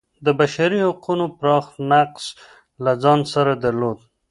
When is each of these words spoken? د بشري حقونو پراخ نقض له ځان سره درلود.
د 0.25 0.27
بشري 0.39 0.79
حقونو 0.87 1.25
پراخ 1.39 1.65
نقض 1.91 2.25
له 2.83 2.91
ځان 3.03 3.19
سره 3.33 3.51
درلود. 3.63 3.97